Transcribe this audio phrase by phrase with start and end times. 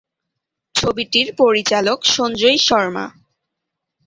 [0.75, 3.05] ছবিটির পরিচালক সঞ্জয় শর্মা।